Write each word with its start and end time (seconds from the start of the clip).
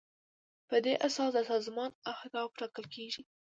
په 0.67 0.75
دې 0.85 0.93
اساس 1.07 1.29
د 1.33 1.39
سازمان 1.51 1.91
اهداف 2.13 2.49
ټاکل 2.59 2.85
کیږي. 2.95 3.21